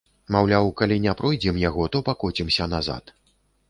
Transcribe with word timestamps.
Маўляў, 0.35 0.69
калі 0.81 0.97
не 1.05 1.13
пройдзем 1.21 1.63
яго, 1.69 1.83
то 1.97 2.05
пакоцімся 2.11 2.63
назад. 2.77 3.19